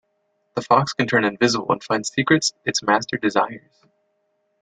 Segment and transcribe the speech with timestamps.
[0.55, 3.83] The fox can turn invisible and find secrets its master desires.